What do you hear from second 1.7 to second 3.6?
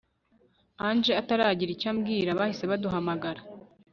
icyo ambwira bahise baduhamagara